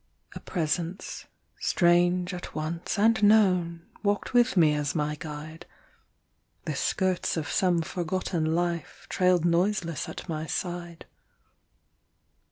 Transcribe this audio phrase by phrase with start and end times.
[0.33, 1.27] A presence,
[1.59, 5.67] strange at once and known, Walked with me as my guide;
[6.65, 11.05] The skirts of some forgotten life Trailed noiseless at my side.